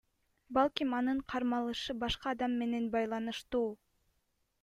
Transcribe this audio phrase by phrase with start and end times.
[0.57, 3.69] Балким, анын кармалышы башка адам менен байланыштуу.